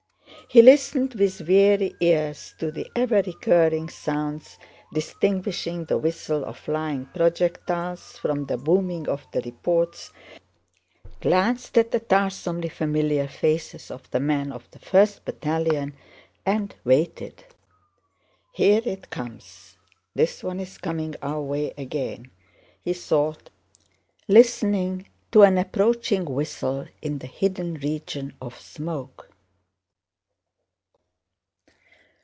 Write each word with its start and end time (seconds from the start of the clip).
He 0.53 0.61
listened 0.61 1.13
with 1.13 1.47
weary 1.47 1.95
ears 2.01 2.53
to 2.59 2.71
the 2.73 2.91
ever 2.93 3.21
recurring 3.25 3.87
sounds, 3.87 4.59
distinguishing 4.93 5.85
the 5.85 5.97
whistle 5.97 6.43
of 6.43 6.57
flying 6.57 7.05
projectiles 7.05 8.17
from 8.17 8.47
the 8.47 8.57
booming 8.57 9.07
of 9.07 9.25
the 9.31 9.39
reports, 9.39 10.11
glanced 11.21 11.77
at 11.77 11.91
the 11.91 12.01
tiresomely 12.01 12.67
familiar 12.67 13.29
faces 13.29 13.89
of 13.89 14.11
the 14.11 14.19
men 14.19 14.51
of 14.51 14.69
the 14.71 14.79
first 14.79 15.23
battalion, 15.23 15.93
and 16.45 16.75
waited. 16.83 17.45
"Here 18.51 18.81
it 18.83 19.09
comes... 19.09 19.77
this 20.15 20.43
one 20.43 20.59
is 20.59 20.77
coming 20.77 21.15
our 21.21 21.41
way 21.41 21.71
again!" 21.77 22.29
he 22.83 22.91
thought, 22.91 23.49
listening 24.27 25.07
to 25.31 25.43
an 25.43 25.57
approaching 25.57 26.25
whistle 26.25 26.87
in 27.01 27.19
the 27.19 27.27
hidden 27.27 27.75
region 27.75 28.33
of 28.41 28.59
smoke. 28.59 29.29